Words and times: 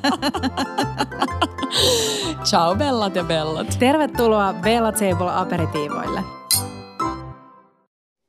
Ciao 2.50 2.76
bellat 2.76 3.14
ja 3.14 3.24
bellat. 3.24 3.66
Tervetuloa 3.78 4.52
Bella 4.52 4.92
Table 4.92 5.32
aperitiivoille. 5.34 6.22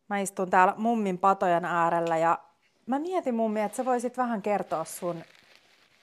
Mä 0.08 0.20
istun 0.20 0.50
täällä 0.50 0.74
mummin 0.78 1.18
patojen 1.18 1.66
äärellä 1.66 2.18
ja 2.18 2.40
mä 2.86 3.00
mietin 3.00 3.36
mummi, 3.36 3.62
että 3.62 3.76
sä 3.76 3.86
voisit 3.86 4.18
vähän 4.18 4.42
kertoa 4.42 4.84
sun 4.84 5.24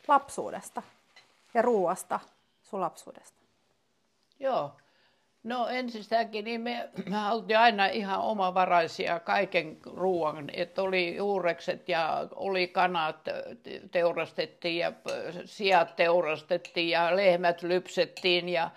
lapsuudesta 0.09 0.83
ja 1.55 1.63
ruuasta 1.63 2.21
sun 2.63 2.81
lapsuudesta. 2.81 3.39
Joo. 4.41 4.73
No 5.43 5.69
ensistäänkin, 5.69 6.45
niin 6.45 6.61
me, 6.61 6.89
me 7.11 7.17
oltiin 7.33 7.59
aina 7.59 7.87
ihan 7.87 8.21
omavaraisia 8.21 9.21
kaiken 9.21 9.79
ruoan, 9.87 10.51
että 10.53 10.83
oli 10.83 11.17
juurekset 11.17 11.89
ja 11.89 12.29
oli 12.35 12.69
kanat 12.69 13.17
teurastettiin 13.91 14.79
ja 14.79 14.93
sijat 15.45 15.97
teurastettiin 15.97 16.89
ja 16.89 17.17
lehmät 17.17 17.63
lypsettiin 17.63 18.49
ja, 18.49 18.71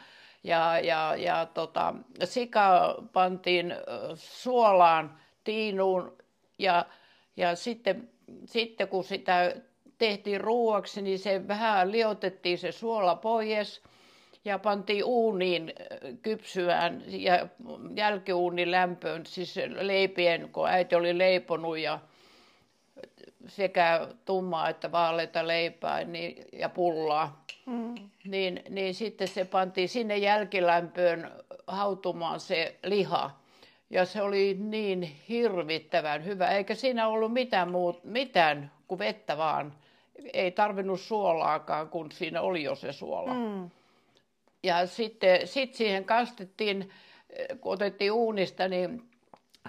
ja, 0.43 0.79
ja, 0.79 1.15
ja 1.15 1.45
tota, 1.45 1.93
sika 2.23 2.95
pantiin 3.13 3.75
suolaan 4.15 5.19
tiinuun 5.43 6.17
ja, 6.59 6.85
ja 7.37 7.55
sitten, 7.55 8.09
sitten 8.45 8.87
kun 8.87 9.03
sitä 9.03 9.55
tehtiin 9.97 10.41
ruuaksi, 10.41 11.01
niin 11.01 11.19
se 11.19 11.47
vähän 11.47 11.91
liotettiin 11.91 12.57
se 12.57 12.71
suola 12.71 13.15
pois 13.15 13.83
ja 14.45 14.59
pantiin 14.59 15.03
uuniin 15.03 15.73
äh, 15.81 16.13
kypsyään 16.21 17.03
ja 17.07 17.47
jälkiuunin 17.95 18.71
lämpöön, 18.71 19.25
siis 19.25 19.55
leipien, 19.79 20.49
kun 20.51 20.69
äiti 20.69 20.95
oli 20.95 21.17
leiponut 21.17 21.77
ja 21.77 21.99
sekä 23.47 24.07
tummaa 24.25 24.69
että 24.69 24.91
vaaleita 24.91 25.47
leipää 25.47 26.03
niin, 26.03 26.45
ja 26.53 26.69
pullaa. 26.69 27.45
Mm. 27.65 27.95
Niin, 28.25 28.63
niin 28.69 28.95
sitten 28.95 29.27
se 29.27 29.45
pantiin 29.45 29.89
sinne 29.89 30.17
jälkilämpöön 30.17 31.31
hautumaan 31.67 32.39
se 32.39 32.75
liha. 32.83 33.31
Ja 33.89 34.05
se 34.05 34.21
oli 34.21 34.57
niin 34.59 35.01
hirvittävän 35.29 36.25
hyvä, 36.25 36.47
eikä 36.47 36.75
siinä 36.75 37.07
ollut 37.07 37.33
mitään, 37.33 37.71
muut, 37.71 38.03
mitään 38.03 38.71
kuin 38.87 38.99
vettä 38.99 39.37
vaan. 39.37 39.73
Ei 40.33 40.51
tarvinnut 40.51 40.99
suolaakaan, 40.99 41.89
kun 41.89 42.11
siinä 42.11 42.41
oli 42.41 42.63
jo 42.63 42.75
se 42.75 42.91
suola. 42.91 43.33
Mm. 43.33 43.69
Ja 44.63 44.87
sitten 44.87 45.47
sit 45.47 45.73
siihen 45.73 46.05
kastettiin, 46.05 46.89
kun 47.61 47.73
otettiin 47.73 48.11
uunista, 48.11 48.67
niin 48.67 49.11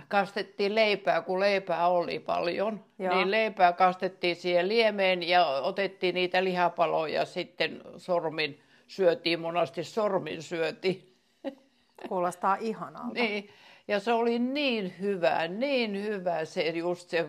kastettiin 0.09 0.75
leipää, 0.75 1.23
kun 1.23 1.41
leipää 1.41 1.89
oli 1.89 2.19
paljon. 2.19 2.85
Joo. 2.99 3.17
Niin 3.17 3.31
leipää 3.31 3.73
kastettiin 3.73 4.37
siihen 4.37 4.69
liemeen 4.69 5.23
ja 5.23 5.47
otettiin 5.47 6.15
niitä 6.15 6.45
lihapaloja 6.45 7.25
sitten 7.25 7.83
sormin 7.97 8.61
syötiin, 8.87 9.41
monasti 9.41 9.85
sormin 9.85 10.43
syötiin. 10.43 11.15
Kuulostaa 12.09 12.57
ihanalta. 12.61 13.15
niin. 13.15 13.49
Ja 13.89 14.01
se 14.01 14.13
oli 14.13 14.39
niin 14.39 14.95
hyvä, 15.01 15.49
niin 15.49 16.03
hyvä 16.03 16.45
se 16.45 16.69
just 16.69 17.11
se, 17.11 17.29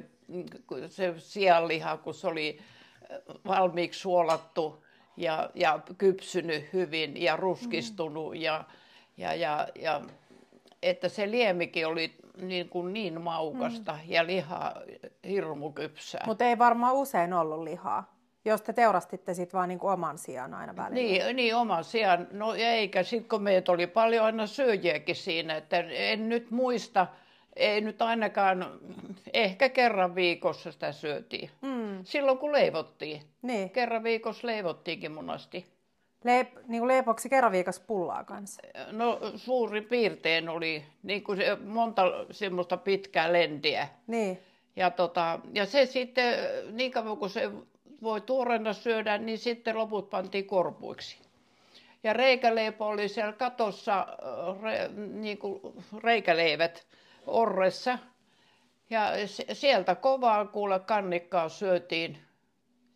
se 0.87 1.13
sianliha, 1.17 1.97
kun 1.97 2.13
se 2.13 2.27
oli 2.27 2.59
valmiiksi 3.47 3.99
suolattu 3.99 4.83
ja, 5.17 5.49
ja 5.55 5.79
kypsynyt 5.97 6.73
hyvin 6.73 7.21
ja 7.21 7.35
ruskistunut 7.35 8.29
mm. 8.33 8.41
ja, 8.41 8.63
ja, 9.17 9.33
ja, 9.33 9.67
ja 9.75 10.01
että 10.81 11.09
se 11.09 11.31
liemikin 11.31 11.87
oli 11.87 12.15
niin, 12.41 12.69
kuin 12.69 12.93
niin 12.93 13.21
maukasta 13.21 13.93
mm. 13.93 13.99
ja 14.07 14.25
liha 14.25 14.73
hirmu 15.27 15.71
kypsää. 15.71 16.23
Mutta 16.25 16.45
ei 16.45 16.57
varmaan 16.57 16.95
usein 16.95 17.33
ollut 17.33 17.63
lihaa. 17.63 18.13
Jos 18.45 18.61
te 18.61 18.73
teurastitte 18.73 19.33
sitten 19.33 19.57
vaan 19.57 19.69
niinku 19.69 19.87
oman 19.87 20.17
sijan 20.17 20.53
aina 20.53 20.75
välillä. 20.75 20.93
Niin, 20.93 21.35
niin 21.35 21.55
oman 21.55 21.83
sijan. 21.83 22.27
No 22.31 22.53
eikä, 22.53 23.03
sitten 23.03 23.29
kun 23.29 23.43
meitä 23.43 23.71
oli 23.71 23.87
paljon 23.87 24.25
aina 24.25 24.47
syöjiäkin 24.47 25.15
siinä, 25.15 25.55
että 25.55 25.77
en 25.79 26.29
nyt 26.29 26.51
muista, 26.51 27.07
ei 27.55 27.81
nyt 27.81 28.01
ainakaan, 28.01 28.79
ehkä 29.33 29.69
kerran 29.69 30.15
viikossa 30.15 30.71
sitä 30.71 30.91
syötiin. 30.91 31.49
Mm. 31.61 31.82
Silloin 32.03 32.37
kun 32.37 32.51
leivottiin. 32.51 33.21
Niin. 33.41 33.69
Kerran 33.69 34.03
viikossa 34.03 34.47
leivottiinkin 34.47 35.11
monasti. 35.11 35.65
Leip, 36.23 36.49
niin 36.67 36.79
kuin 36.79 36.87
leipoksi 36.87 37.29
kerran 37.29 37.51
viikossa 37.51 37.83
pullaa 37.87 38.23
kanssa? 38.23 38.61
No 38.91 39.19
suurin 39.35 39.85
piirtein 39.85 40.49
oli 40.49 40.85
niin 41.03 41.23
kuin 41.23 41.37
se, 41.37 41.55
monta 41.55 42.03
semmoista 42.31 42.77
pitkää 42.77 43.33
lendiä. 43.33 43.87
Niin. 44.07 44.39
Ja, 44.75 44.91
tota, 44.91 45.39
ja 45.53 45.65
se 45.65 45.85
sitten, 45.85 46.35
niin 46.71 46.91
kauan 46.91 47.17
kuin 47.17 47.29
se 47.29 47.51
voi 48.03 48.21
tuoreena 48.21 48.73
syödä, 48.73 49.17
niin 49.17 49.37
sitten 49.37 49.77
loput 49.77 50.09
pantiin 50.09 50.45
korpuiksi. 50.45 51.17
Ja 52.03 52.13
reikäleipä 52.13 52.85
oli 52.85 53.07
siellä 53.07 53.33
katossa, 53.33 54.07
re, 54.61 54.89
niin 55.13 55.37
kuin 55.37 55.61
reikäleivät 56.03 56.85
orressa. 57.27 57.99
Ja 58.89 59.11
sieltä 59.53 59.95
kovaa 59.95 60.45
kuule 60.45 60.79
kannikkaa 60.79 61.49
syötiin 61.49 62.17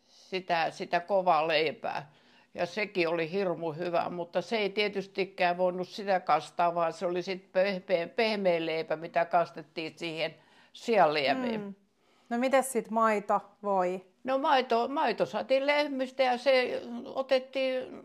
sitä, 0.06 0.70
sitä 0.70 1.00
kovaa 1.00 1.48
leipää. 1.48 2.12
Ja 2.54 2.66
sekin 2.66 3.08
oli 3.08 3.30
hirmu 3.32 3.72
hyvä, 3.72 4.08
mutta 4.10 4.42
se 4.42 4.56
ei 4.56 4.70
tietystikään 4.70 5.58
voinut 5.58 5.88
sitä 5.88 6.20
kastaa, 6.20 6.74
vaan 6.74 6.92
se 6.92 7.06
oli 7.06 7.22
sitten 7.22 7.50
pehmeä, 7.52 8.08
pehmeä 8.08 8.66
leipä, 8.66 8.96
mitä 8.96 9.24
kastettiin 9.24 9.98
siihen 9.98 10.34
sianliemeen. 10.72 11.60
Mm. 11.60 11.74
No 12.28 12.38
miten 12.38 12.64
sitten 12.64 12.94
maito, 12.94 13.40
voi? 13.62 14.04
No 14.24 14.38
maito, 14.38 14.88
maito 14.88 15.26
saatiin 15.26 15.66
lehmistä 15.66 16.22
ja 16.22 16.38
se 16.38 16.82
otettiin, 17.04 18.02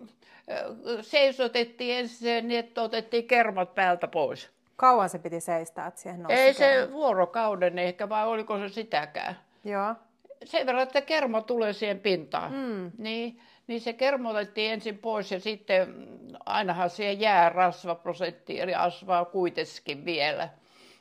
seisotettiin 1.02 1.98
ensin 1.98 2.48
niin, 2.48 2.60
että 2.60 2.82
otettiin 2.82 3.28
kermat 3.28 3.76
päältä 3.76 4.08
pois. 4.08 4.50
Kauan 4.84 5.10
se 5.10 5.20
piti 5.20 5.40
seistää, 5.40 5.88
että 5.88 6.02
siihen 6.02 6.24
nousi 6.24 6.36
Ei 6.36 6.54
se 6.54 6.90
vuorokauden 6.92 7.80
ehkä, 7.80 8.10
vai 8.10 8.28
oliko 8.28 8.60
se 8.60 8.70
sitäkään. 8.70 9.40
Joo. 9.64 9.96
Sen 10.46 10.66
verran, 10.66 10.84
että 10.84 11.02
kerma 11.02 11.42
tulee 11.42 11.74
siihen 11.74 12.00
pintaan. 12.00 12.54
Mm. 12.54 12.92
Niin, 12.98 13.40
niin 13.68 13.82
se 13.82 13.94
kerma 13.94 14.30
otettiin 14.30 14.72
ensin 14.72 14.98
pois 14.98 15.32
ja 15.32 15.40
sitten 15.40 15.96
ainahan 16.46 16.90
siihen 16.90 17.20
jää 17.20 17.50
rasvaprosentti, 17.50 18.60
eli 18.60 18.76
asvaa 18.76 19.26
kuitenkin 19.26 20.06
vielä. 20.06 20.50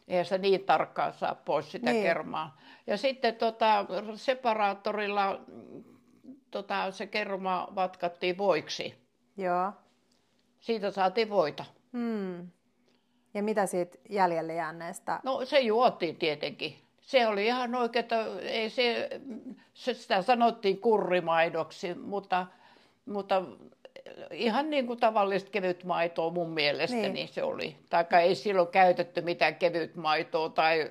Eihän 0.08 0.24
se 0.26 0.38
niin 0.38 0.64
tarkkaan 0.64 1.12
saa 1.12 1.34
pois 1.34 1.72
sitä 1.72 1.90
niin. 1.90 2.02
kermaa. 2.02 2.58
Ja 2.86 2.96
sitten 2.96 3.34
tota, 3.34 3.86
separaattorilla 4.14 5.40
tota, 6.50 6.90
se 6.90 7.06
kerma 7.06 7.68
vatkattiin 7.74 8.38
voiksi. 8.38 8.94
Joo. 9.36 9.72
Siitä 10.60 10.90
saatiin 10.90 11.30
voita. 11.30 11.64
Hmm. 11.92 12.48
Ja 13.34 13.42
mitä 13.42 13.66
siitä 13.66 13.98
jäljelle 14.08 14.54
jääneestä? 14.54 15.20
No 15.22 15.44
se 15.44 15.60
juotiin 15.60 16.16
tietenkin. 16.16 16.76
Se 17.00 17.26
oli 17.26 17.46
ihan 17.46 17.74
oikein, 17.74 18.06
ei 18.42 18.70
se, 18.70 19.08
se, 19.74 19.94
sitä 19.94 20.22
sanottiin 20.22 20.80
kurrimaidoksi, 20.80 21.94
mutta, 21.94 22.46
mutta 23.06 23.42
ihan 24.30 24.70
niin 24.70 24.86
kuin 24.86 25.00
tavallista 25.00 25.50
kevyt 25.50 25.84
maitoa 25.84 26.30
mun 26.30 26.50
mielestäni 26.50 27.08
niin. 27.08 27.28
se 27.28 27.42
oli. 27.42 27.76
Taikka 27.90 28.20
ei 28.20 28.34
silloin 28.34 28.68
käytetty 28.68 29.20
mitään 29.20 29.54
kevyt 29.54 29.96
maitoa 29.96 30.48
tai 30.48 30.90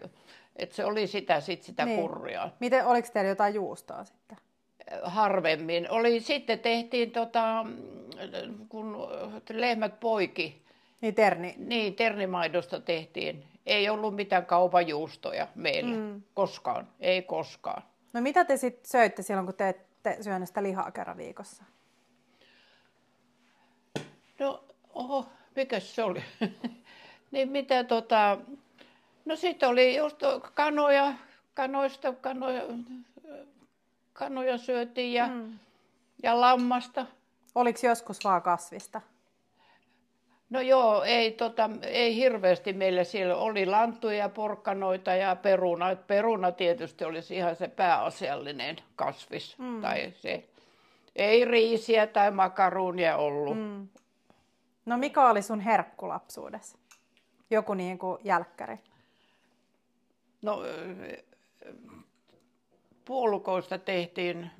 että 0.55 0.75
se 0.75 0.85
oli 0.85 1.07
sitä, 1.07 1.39
sit 1.39 1.63
sitä 1.63 1.85
niin. 1.85 1.99
kurria. 1.99 2.49
Miten, 2.59 2.85
oliko 2.85 3.07
teillä 3.13 3.29
jotain 3.29 3.53
juustoa 3.53 4.03
sitten? 4.03 4.37
Harvemmin. 5.03 5.91
Oli, 5.91 6.19
sitten 6.19 6.59
tehtiin, 6.59 7.11
tota, 7.11 7.65
kun 8.69 8.97
lehmät 9.53 9.99
poiki. 9.99 10.61
Niin 11.01 11.15
terni? 11.15 11.55
Niin, 11.57 11.95
ternimaidosta 11.95 12.79
tehtiin. 12.79 13.45
Ei 13.65 13.89
ollut 13.89 14.15
mitään 14.15 14.45
kaupajuustoja 14.45 15.47
meillä 15.55 15.95
mm. 15.95 16.21
koskaan. 16.33 16.87
Ei 16.99 17.21
koskaan. 17.21 17.83
No 18.13 18.21
mitä 18.21 18.45
te 18.45 18.57
sitten 18.57 18.89
söitte 18.89 19.21
silloin, 19.21 19.45
kun 19.45 19.55
te 19.55 19.69
ette 19.69 20.17
syöneet 20.21 20.47
sitä 20.47 20.63
lihaa 20.63 20.91
kerran 20.91 21.17
viikossa? 21.17 21.63
No, 24.39 24.63
oho, 24.93 25.25
mikä 25.55 25.79
se 25.79 26.03
oli? 26.03 26.23
niin 27.31 27.51
mitä 27.51 27.83
tota, 27.83 28.37
No 29.25 29.35
sitten 29.35 29.69
oli 29.69 29.95
just 29.95 30.17
kanoja, 30.53 31.13
kanoista, 31.53 32.13
kanoja, 32.13 32.61
kanoja 34.13 34.57
syötiin 34.57 35.13
ja, 35.13 35.27
mm. 35.27 35.59
ja 36.23 36.41
lammasta. 36.41 37.05
Oliko 37.55 37.79
joskus 37.83 38.23
vaan 38.23 38.41
kasvista? 38.41 39.01
No 40.51 40.61
joo, 40.61 41.03
ei, 41.03 41.31
tota, 41.31 41.69
ei 41.81 42.15
hirveästi 42.15 42.73
meillä 42.73 43.03
siellä 43.03 43.35
oli 43.35 43.65
lanttuja, 43.65 44.29
porkkanoita 44.29 45.15
ja 45.15 45.35
peruna. 45.35 45.95
Peruna 45.95 46.51
tietysti 46.51 47.05
olisi 47.05 47.35
ihan 47.35 47.55
se 47.55 47.67
pääasiallinen 47.67 48.77
kasvis. 48.95 49.57
Mm. 49.57 49.81
Tai 49.81 50.13
se, 50.15 50.43
ei 51.15 51.45
riisiä 51.45 52.07
tai 52.07 52.31
makaruunia 52.31 53.17
ollut. 53.17 53.57
Mm. 53.57 53.87
No 54.85 54.97
mikä 54.97 55.29
oli 55.29 55.41
sun 55.41 55.59
herkkulapsuudessa? 55.59 56.77
Joku 57.49 57.73
niin 57.73 57.97
kuin 57.97 58.21
jälkkäri? 58.23 58.77
No, 60.41 60.63
puolukoista 63.05 63.77
tehtiin 63.77 64.51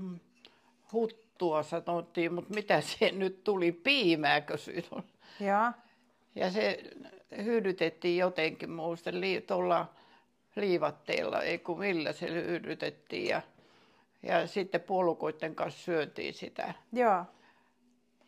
tonttua 1.41 1.63
sanottiin, 1.63 2.33
mutta 2.33 2.53
mitä 2.53 2.81
se 2.81 3.11
nyt 3.11 3.43
tuli, 3.43 3.71
piimääkö 3.71 4.57
se 4.57 4.83
on? 4.91 5.03
Joo. 5.39 5.71
Ja 6.35 6.51
se 6.51 6.83
hyydytettiin 7.43 8.17
jotenkin, 8.17 8.69
muistan, 8.69 9.21
li, 9.21 9.41
tuolla 9.41 9.93
liivatteella, 10.55 11.41
ei 11.41 11.59
kun 11.59 11.79
millä 11.79 12.11
se 12.11 12.31
hyydytettiin. 12.31 13.27
Ja, 13.27 13.41
ja 14.23 14.47
sitten 14.47 14.81
puolukoiden 14.81 15.55
kanssa 15.55 15.83
syötiin 15.83 16.33
sitä. 16.33 16.73
Joo. 16.93 17.25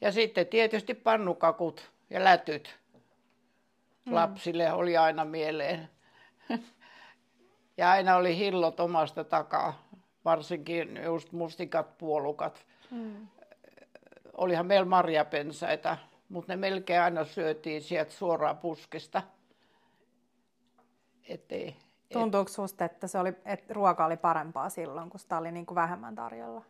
Ja 0.02 0.12
sitten 0.12 0.48
tietysti 0.48 0.94
pannukakut 0.94 1.92
ja 2.10 2.24
lätyt 2.24 2.80
mm. 4.06 4.14
lapsille 4.14 4.74
oli 4.74 4.98
aina 4.98 5.26
mieleen. 5.26 5.90
ja 7.78 7.92
aina 7.92 8.16
oli 8.16 8.38
hillot 8.38 8.80
omasta 8.80 9.24
takaa, 9.24 9.88
varsinkin 10.26 11.00
just 11.04 11.32
mustikat, 11.32 11.98
puolukat. 11.98 12.66
Mm. 12.92 13.28
Olihan 14.34 14.66
meillä 14.66 14.86
marjapensaita, 14.86 15.98
mutta 16.34 16.54
ne 16.54 16.56
melkein 16.56 17.02
aina 17.02 17.26
syötiin 17.26 17.82
sieltä 17.82 18.12
suoraan 18.12 18.58
puskesta. 18.58 19.24
Ettei, 21.28 21.76
Tuntuuko 22.14 22.50
susta, 22.52 22.86
että, 22.86 23.08
se 23.08 23.20
oli, 23.20 23.34
että 23.46 23.74
ruoka 23.74 24.06
oli 24.06 24.18
parempaa 24.18 24.70
silloin, 24.70 25.10
kun 25.10 25.20
sitä 25.20 25.38
oli 25.38 25.52
niin 25.52 25.66
kuin 25.66 25.76
vähemmän 25.76 26.16
tarjolla? 26.16 26.62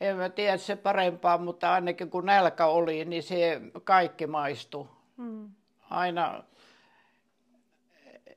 En 0.00 0.16
mä 0.16 0.28
tiedä 0.28 0.56
se 0.56 0.76
parempaa, 0.76 1.38
mutta 1.38 1.72
ainakin 1.72 2.10
kun 2.10 2.26
nälkä 2.26 2.66
oli, 2.66 3.04
niin 3.04 3.22
se 3.22 3.60
kaikki 3.84 4.26
maistui. 4.26 4.88
Mm. 5.16 5.50
Aina, 5.90 6.44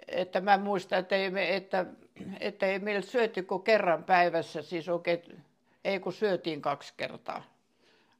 että 0.07 0.41
mä 0.41 0.57
muistan, 0.57 0.99
että 0.99 1.15
ei, 1.15 1.29
me, 1.29 1.55
että, 1.55 1.85
että 2.39 2.65
ei 2.65 2.79
meillä 2.79 3.01
syöty 3.01 3.43
kuin 3.43 3.63
kerran 3.63 4.03
päivässä, 4.03 4.61
siis 4.61 4.89
oikein, 4.89 5.43
ei 5.83 5.99
kun 5.99 6.13
syötiin 6.13 6.61
kaksi 6.61 6.93
kertaa. 6.97 7.54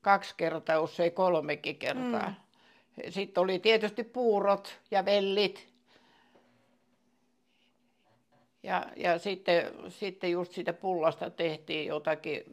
Kaksi 0.06 0.34
kertaa, 0.38 0.76
jos 0.76 1.00
ei 1.00 1.12
kolmekin 1.12 1.76
kertaa. 1.76 2.30
Mm. 2.30 3.12
Sitten 3.12 3.42
oli 3.42 3.60
tietysti 3.60 4.04
puurot 4.04 4.80
ja 4.92 5.06
vellit 5.06 5.68
ja, 8.64 8.86
ja 8.96 9.20
sitten, 9.20 9.72
sitten 9.90 10.32
just 10.32 10.52
siitä 10.52 10.74
pullasta 10.74 11.30
tehtiin 11.30 11.88
jotakin 11.88 12.44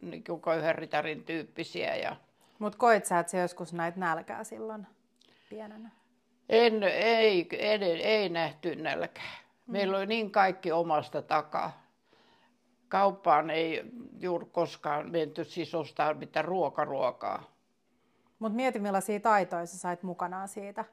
niin 0.00 0.24
köyhäritarin 0.44 1.24
tyyppisiä. 1.24 1.96
Ja... 1.96 2.16
Mutta 2.58 2.78
koit 2.78 3.04
sä, 3.04 3.18
että 3.18 3.30
se 3.30 3.38
joskus 3.38 3.72
näit 3.72 3.96
nälkää 3.96 4.44
silloin 4.44 4.86
pienenä? 5.50 5.90
En, 6.48 6.82
ei, 6.82 7.48
ei, 7.58 8.02
ei 8.02 8.28
nähty 8.28 8.76
nälkää. 8.76 9.32
Mm. 9.66 9.72
Meillä 9.72 9.96
oli 9.96 10.06
niin 10.06 10.30
kaikki 10.30 10.72
omasta 10.72 11.22
takaa. 11.22 11.81
Kauppaan 12.92 13.50
ei 13.50 13.82
juuri 14.20 14.46
koskaan 14.52 15.10
menty 15.10 15.44
siis 15.44 15.74
ostaa 15.74 16.14
mitään 16.14 16.44
ruokaruokaa. 16.44 17.42
Mutta 18.38 18.56
mieti 18.56 18.78
millaisia 18.78 19.20
taitoja 19.20 19.66
sä 19.66 19.78
sait 19.78 20.02
mukanaan 20.02 20.48
siitä. 20.48 20.84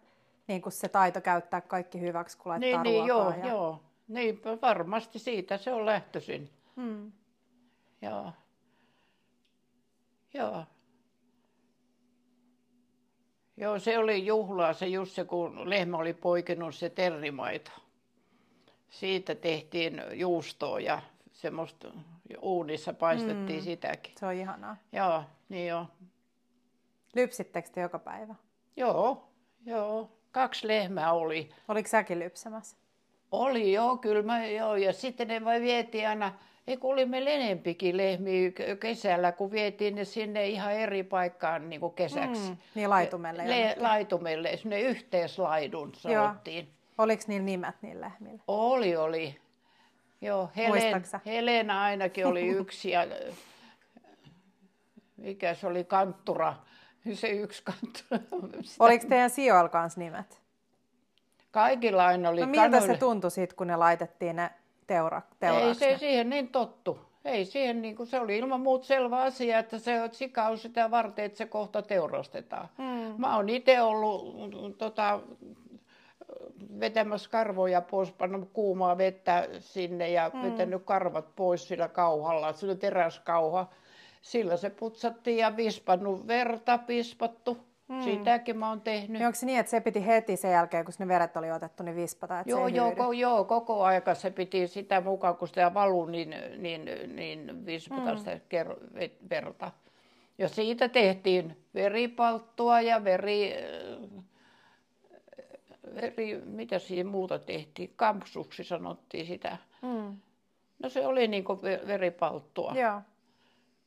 Niin 0.47 0.61
kuin 0.61 0.73
se 0.73 0.89
taito 0.89 1.21
käyttää 1.21 1.61
kaikki 1.61 1.99
hyväksi, 2.01 2.37
kun 2.37 2.49
laittaa 2.49 2.83
niin. 2.83 2.93
Niin, 2.93 3.05
joo, 3.05 3.29
ja... 3.29 3.47
joo. 3.47 3.81
Niin, 4.07 4.41
varmasti 4.61 5.19
siitä 5.19 5.57
se 5.57 5.73
on 5.73 5.85
lähtöisin. 5.85 6.49
Hmm. 6.75 7.11
Joo. 8.01 8.33
Joo. 10.33 10.65
Joo, 13.57 13.79
se 13.79 13.97
oli 13.97 14.25
juhlaa 14.25 14.73
se 14.73 14.87
just 14.87 15.11
se, 15.11 15.25
kun 15.25 15.69
lehmä 15.69 15.97
oli 15.97 16.13
poikinut 16.13 16.75
se 16.75 16.89
terrimaito. 16.89 17.71
Siitä 18.89 19.35
tehtiin 19.35 20.01
juustoa 20.13 20.79
ja 20.79 21.01
semmoista 21.39 21.87
uunissa 22.41 22.93
paistettiin 22.93 23.59
mm. 23.59 23.63
sitäkin. 23.63 24.13
Se 24.19 24.25
on 24.25 24.33
ihanaa. 24.33 24.77
Joo, 24.91 25.23
niin 25.49 25.67
joo. 25.67 25.85
Lypsittekö 27.15 27.69
te 27.69 27.81
joka 27.81 27.99
päivä? 27.99 28.35
Joo, 28.77 29.29
joo. 29.65 30.11
Kaksi 30.31 30.67
lehmää 30.67 31.13
oli. 31.13 31.49
Oliko 31.67 31.89
säkin 31.89 32.19
lypsämässä? 32.19 32.77
Oli 33.31 33.73
joo, 33.73 33.97
kyllä 33.97 34.23
mä, 34.23 34.45
joo. 34.45 34.75
Ja 34.75 34.93
sitten 34.93 35.27
ne 35.27 35.45
vai 35.45 35.61
vietiin 35.61 36.07
aina, 36.07 36.33
ei 36.67 36.77
kun 36.77 36.93
oli 36.93 37.05
meillä 37.05 37.29
enempikin 37.29 37.97
lehmiä 37.97 38.51
kesällä, 38.79 39.31
kun 39.31 39.51
vietiin 39.51 39.95
ne 39.95 40.05
sinne 40.05 40.47
ihan 40.47 40.73
eri 40.73 41.03
paikkaan 41.03 41.69
niin 41.69 41.79
kuin 41.79 41.93
kesäksi. 41.93 42.49
Mm, 42.49 42.57
niin 42.75 42.89
laitumelle. 42.89 43.47
Le, 43.47 43.75
laitumelle, 43.77 44.57
sinne 44.57 44.81
yhteislaidun 44.81 45.95
sanottiin. 45.95 46.65
Joo. 46.65 46.73
Oliko 46.97 47.23
niillä 47.27 47.45
nimet 47.45 47.75
niillä 47.81 48.05
lehmillä? 48.05 48.43
Oli, 48.47 48.95
oli. 48.95 49.39
Joo, 50.21 50.49
Helen, 50.55 51.03
Helena 51.25 51.83
ainakin 51.83 52.25
oli 52.25 52.47
yksi 52.57 52.91
ja 52.91 53.07
mikä 55.17 55.53
se 55.53 55.67
oli, 55.67 55.83
Kanttura, 55.83 56.55
se 57.13 57.29
yksi 57.29 57.63
Kanttura. 57.63 58.19
Oliko 58.79 59.05
teidän 59.09 59.29
sijoilla 59.29 59.69
kanssa 59.69 59.99
nimet? 59.99 60.41
Kaikilla 61.51 62.05
aina 62.05 62.29
oli 62.29 62.41
No 62.41 62.47
miltä 62.47 62.63
kanoille. 62.63 62.93
se 62.93 62.99
tuntui 62.99 63.31
sitten, 63.31 63.55
kun 63.55 63.67
ne 63.67 63.75
laitettiin 63.75 64.35
ne 64.35 64.49
teura, 64.87 65.21
Ei 65.41 65.75
se 65.75 65.97
siihen 65.97 66.29
niin 66.29 66.47
tottu. 66.47 67.09
Ei 67.25 67.45
siihen, 67.45 67.81
niin 67.81 67.95
kuin, 67.95 68.07
se 68.07 68.19
oli 68.19 68.37
ilman 68.37 68.61
muuta 68.61 68.85
selvä 68.85 69.21
asia, 69.21 69.59
että 69.59 69.79
se 69.79 70.01
on 70.01 70.09
sikaus 70.11 70.61
sitä 70.61 70.91
varten, 70.91 71.25
että 71.25 71.37
se 71.37 71.45
kohta 71.45 71.81
teurastetaan. 71.81 72.69
Hmm. 72.77 73.15
Mä 73.17 73.35
oon 73.35 73.49
itse 73.49 73.81
ollut 73.81 74.77
tota, 74.77 75.19
vetämässä 76.79 77.29
karvoja 77.29 77.81
pois, 77.81 78.11
pannut 78.11 78.49
kuumaa 78.53 78.97
vettä 78.97 79.47
sinne 79.59 80.09
ja 80.09 80.29
hmm. 80.33 80.41
vetänyt 80.41 80.81
karvat 80.85 81.35
pois 81.35 81.67
sillä 81.67 81.87
kauhalla. 81.87 82.53
Oli 82.63 82.75
teräskauha. 82.75 83.69
Sillä 84.21 84.57
se 84.57 84.69
putsattiin 84.69 85.37
ja 85.37 85.57
vispannut 85.57 86.27
verta, 86.27 86.77
pispattu 86.77 87.57
Mm. 87.89 88.01
Sitäkin 88.01 88.57
mä 88.57 88.69
oon 88.69 88.81
tehnyt. 88.81 89.21
Onko 89.21 89.35
se 89.35 89.45
niin, 89.45 89.59
että 89.59 89.69
se 89.69 89.81
piti 89.81 90.05
heti 90.05 90.37
sen 90.37 90.51
jälkeen, 90.51 90.85
kun 90.85 90.93
ne 90.99 91.07
veret 91.07 91.37
oli 91.37 91.51
otettu, 91.51 91.83
niin 91.83 91.95
vispata, 91.95 92.39
että 92.39 92.51
joo, 92.51 92.69
se 92.69 92.75
joo, 92.75 92.91
ko, 92.91 93.11
joo, 93.11 93.43
koko 93.43 93.83
aika 93.83 94.15
se 94.15 94.31
piti 94.31 94.67
sitä 94.67 95.01
mukaan, 95.01 95.37
kun 95.37 95.47
sitä 95.47 95.73
valuu, 95.73 96.05
niin, 96.05 96.35
niin, 96.57 96.91
niin 97.15 97.65
vispata 97.65 98.11
mm. 98.11 98.17
sitä 98.17 98.35
ker- 98.35 99.09
verta. 99.29 99.71
Ja 100.37 100.49
siitä 100.49 100.89
tehtiin 100.89 101.57
veripalttua 101.73 102.81
ja 102.81 103.03
veri, 103.03 103.53
veri 105.95 106.41
mitä 106.45 106.79
siinä 106.79 107.09
muuta 107.09 107.39
tehtiin, 107.39 107.93
kampsuksi 107.95 108.63
sanottiin 108.63 109.25
sitä. 109.25 109.57
Mm. 109.81 110.17
No 110.83 110.89
se 110.89 111.07
oli 111.07 111.27
niin 111.27 111.43
kuin 111.43 111.61
veripalttua. 111.61 112.73
Joo. 112.75 113.01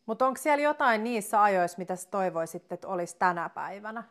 Mutta 0.06 0.26
onko 0.26 0.38
siellä 0.38 0.62
jotain 0.62 1.04
niissä 1.04 1.43
ajoissa, 1.43 1.78
mitä 1.78 1.96
sä 1.96 2.08
toivoisit, 2.10 2.72
että 2.72 2.88
olisi 2.88 3.16
tänä 3.18 3.49
päivänä? 3.49 4.04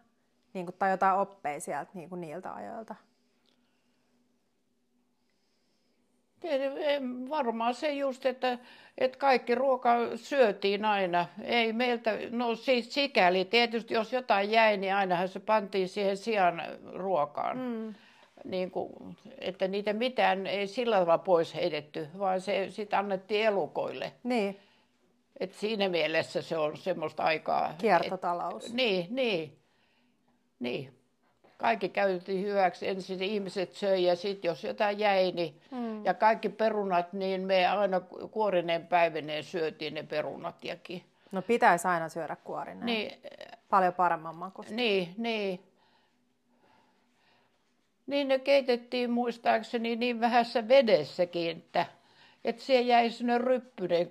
Niin 0.54 0.66
kuin, 0.66 0.76
tai 0.80 0.92
jotain 0.92 1.20
oppeja 1.20 1.62
sieltä 1.62 1.92
niin 1.94 2.10
kuin 2.10 2.22
niiltä 2.22 2.54
ajoilta? 2.54 2.96
Varmaan 7.30 7.74
se 7.74 7.94
just, 7.94 8.26
että, 8.26 8.58
että 8.98 9.18
kaikki 9.18 9.56
ruoka 9.56 9.96
syötiin 10.16 10.86
aina. 10.86 11.26
Ei 11.44 11.74
meiltä, 11.74 12.18
no 12.30 12.56
siis 12.56 12.94
sikäli 12.94 13.46
tietysti 13.46 13.94
jos 13.94 14.14
jotain 14.14 14.52
jäi, 14.52 14.78
niin 14.78 14.96
ainahan 14.96 15.28
se 15.28 15.40
pantiin 15.40 15.90
siihen 15.90 16.18
sian 16.18 16.62
ruokaan. 16.94 17.58
Mm. 17.58 17.94
Niin 18.44 18.72
kuin, 18.72 19.18
että 19.40 19.68
niitä 19.68 19.94
mitään 19.94 20.48
ei 20.48 20.68
sillä 20.68 20.96
tavalla 21.00 21.18
pois 21.18 21.56
heitetty, 21.56 22.08
vaan 22.20 22.42
se 22.42 22.68
sitten 22.70 23.00
annettiin 23.00 23.46
elukoille. 23.46 24.12
Niin. 24.24 24.60
Et 25.40 25.54
siinä 25.54 25.90
mielessä 25.90 26.42
se 26.42 26.58
on 26.58 26.78
semmoista 26.78 27.24
aikaa. 27.24 27.74
Kiertotalous. 27.78 28.66
Et, 28.66 28.74
niin, 28.74 29.08
niin, 29.10 29.58
niin. 30.60 31.01
Kaikki 31.62 31.90
käytettiin 31.90 32.46
hyväksi. 32.46 32.88
Ensin 32.88 33.24
ihmiset 33.24 33.74
söi 33.74 34.04
ja 34.04 34.16
sitten 34.16 34.50
jos 34.50 34.64
jotain 34.64 35.00
jäi, 35.00 35.32
niin, 35.32 35.62
mm. 35.72 36.06
ja 36.06 36.14
kaikki 36.14 36.50
perunat, 36.50 37.14
niin 37.14 37.42
me 37.42 37.68
aina 37.68 38.00
kuorineen 38.32 38.88
päiväneen 38.88 39.44
syötiin 39.44 39.94
ne 39.94 40.04
perunatjakin. 40.04 41.04
No 41.32 41.42
pitäisi 41.42 41.88
aina 41.88 42.10
syödä 42.10 42.36
kuorineen. 42.36 42.86
Niin, 42.86 43.22
Paljon 43.70 43.94
paremman 43.94 44.36
makusta. 44.36 44.74
Niin, 44.74 45.14
niin. 45.18 45.60
Niin 48.08 48.28
ne 48.28 48.40
keitettiin 48.40 49.12
muistaakseni 49.12 49.96
niin 49.96 50.20
vähässä 50.20 50.68
vedessäkin, 50.68 51.58
että 51.58 51.86
että 52.46 52.62
se 52.62 52.82
jäi 52.82 53.10
sinne 53.10 53.38
ryppyinen 53.38 54.08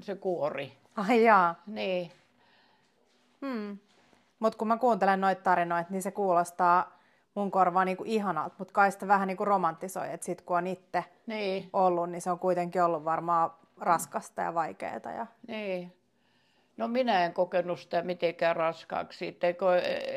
se 0.00 0.14
kuori. 0.14 0.72
Ai 0.96 1.24
jaa. 1.24 1.62
Niin. 1.66 2.12
Hmm. 3.40 3.78
Mutta 4.38 4.58
kun 4.58 4.68
mä 4.68 4.76
kuuntelen 4.76 5.20
noita 5.20 5.42
tarinoita, 5.42 5.90
niin 5.90 6.02
se 6.02 6.10
kuulostaa 6.10 6.98
mun 7.34 7.50
korvaan 7.50 7.86
niinku 7.86 8.04
ihanalta, 8.06 8.54
mutta 8.58 8.72
kai 8.72 8.92
sitä 8.92 9.08
vähän 9.08 9.28
niinku 9.28 9.44
romantisoi, 9.44 10.12
että 10.12 10.26
sit 10.26 10.42
kun 10.42 10.56
on 10.56 10.66
itse 10.66 11.04
niin. 11.26 11.70
ollut, 11.72 12.10
niin 12.10 12.22
se 12.22 12.30
on 12.30 12.38
kuitenkin 12.38 12.82
ollut 12.82 13.04
varmaan 13.04 13.50
raskasta 13.80 14.42
ja 14.42 14.54
vaikeaa. 14.54 15.12
Ja... 15.16 15.26
Niin. 15.48 15.92
No 16.76 16.88
minä 16.88 17.24
en 17.24 17.32
kokenut 17.32 17.80
sitä 17.80 18.02
mitenkään 18.02 18.56
raskaaksi, 18.56 19.28
että 19.28 19.46
e, 19.46 19.52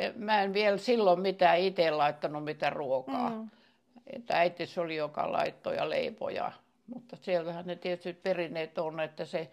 e, 0.06 0.14
mä 0.16 0.42
en 0.42 0.54
vielä 0.54 0.78
silloin 0.78 1.20
mitään 1.20 1.60
itse 1.60 1.92
laittanut 1.92 2.44
mitään 2.44 2.74
ruokaa. 2.74 3.30
Mm. 3.30 3.50
Että 4.08 4.38
äiti 4.38 4.66
se 4.66 4.82
oli 4.82 4.96
joka 4.96 5.32
laittoja 5.32 5.90
leipoja 5.90 6.52
mutta 6.94 7.16
siellähän 7.16 7.66
ne 7.66 7.76
tietysti 7.76 8.14
perineet 8.14 8.78
on, 8.78 9.00
että 9.00 9.26
se 9.26 9.50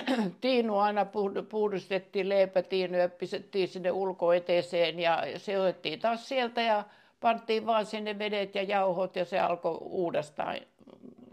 tiinu 0.40 0.78
aina 0.78 1.06
puhdistettiin 1.48 2.28
leipätiinu 2.28 2.98
ja 2.98 3.08
pistettiin 3.08 3.68
sinne 3.68 3.90
ulkoeteeseen 3.90 4.98
ja 4.98 5.22
se 5.36 5.60
otettiin 5.60 6.00
taas 6.00 6.28
sieltä 6.28 6.60
ja 6.62 6.84
pantiin 7.20 7.66
vaan 7.66 7.86
sinne 7.86 8.18
vedet 8.18 8.54
ja 8.54 8.62
jauhot 8.62 9.16
ja 9.16 9.24
se 9.24 9.38
alkoi 9.38 9.78
uudestaan. 9.80 10.56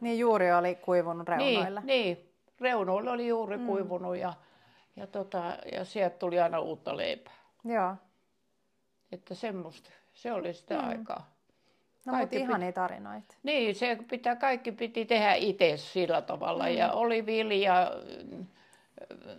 Niin 0.02 0.20
juuri 0.20 0.52
oli 0.52 0.76
kuivunut 0.76 1.28
reunoilla. 1.28 1.80
Niin, 1.80 2.16
niin. 2.16 2.30
reunoilla 2.62 3.12
oli 3.12 3.28
juuri 3.28 3.58
mm. 3.58 3.66
kuivunut 3.66 4.18
ja, 4.18 4.34
ja, 4.96 5.08
tota, 5.08 5.58
ja 5.72 5.86
sieltä 5.86 6.18
tuli 6.18 6.40
aina 6.40 6.60
uutta 6.60 6.98
leipää. 6.98 7.34
Joo. 7.64 7.96
Että 9.12 9.36
semmoista, 9.36 9.90
se 10.14 10.32
oli 10.32 10.54
sitä 10.54 10.82
mm. 10.82 10.90
aikaa. 10.90 11.39
No 12.06 12.18
mutta 12.18 12.36
ihania 12.36 12.72
tarinoita. 12.72 13.36
Niin, 13.44 13.76
se 13.76 13.98
pitää, 14.10 14.36
kaikki 14.36 14.72
piti 14.72 15.06
tehdä 15.06 15.34
itse 15.34 15.78
sillä 15.78 16.22
tavalla. 16.22 16.64
Mm. 16.64 16.72
Ja 16.72 16.92
oli 16.92 17.26
vilja, 17.26 17.92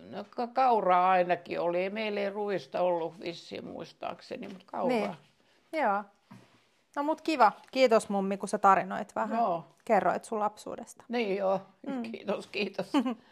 no, 0.09 0.25
kauraa 0.53 1.11
ainakin 1.11 1.59
oli. 1.59 1.89
Meillä 1.89 2.19
ei 2.19 2.29
ruista 2.29 2.81
ollut 2.81 3.19
vissiin 3.19 3.65
muistaakseni, 3.65 4.47
mutta 4.47 4.65
kauraa. 4.65 4.97
Niin. 4.97 5.11
Joo. 5.71 6.03
No 6.95 7.03
mut 7.03 7.21
kiva. 7.21 7.51
Kiitos 7.71 8.09
mummi, 8.09 8.37
kun 8.37 8.49
sä 8.49 8.57
tarinoit 8.57 9.15
vähän. 9.15 9.39
Joo. 9.39 9.67
Kerroit 9.85 10.23
sun 10.23 10.39
lapsuudesta. 10.39 11.03
Niin 11.07 11.37
joo. 11.37 11.61
Mm. 11.87 12.01
Kiitos, 12.01 12.47
kiitos. 12.47 12.91